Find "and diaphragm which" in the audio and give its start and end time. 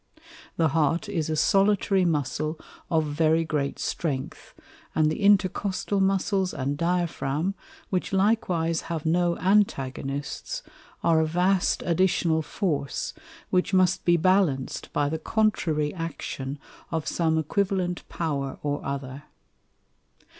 6.55-8.11